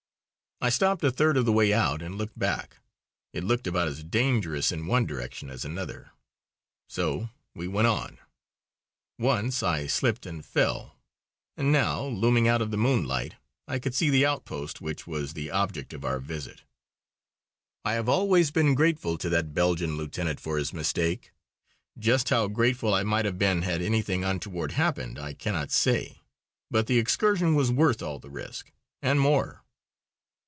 [0.63, 2.77] I stopped, a third of the way out, and looked back.
[3.33, 6.11] It looked about as dangerous in one direction as another.
[6.87, 8.19] So we went on.
[9.17, 10.97] Once I slipped and fell.
[11.57, 13.37] And now, looming out of the moonlight,
[13.67, 16.61] I could see the outpost which was the object of our visit.
[17.83, 21.31] I have always been grateful to that Belgian lieutenant for his mistake.
[21.97, 26.19] Just how grateful I might have been had anything untoward happened, I cannot say.
[26.69, 28.71] But the excursion was worth all the risk,
[29.01, 29.63] and more.